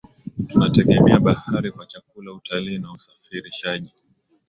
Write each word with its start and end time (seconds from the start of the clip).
Tunategemea 0.47 1.19
bahari 1.19 1.71
kwa 1.71 1.85
chakula 1.85 2.33
utalii 2.33 2.77
na 2.77 2.91
usafirishaji 2.93 3.91